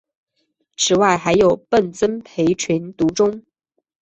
[0.77, 3.43] 此外还有笨珍培群独中。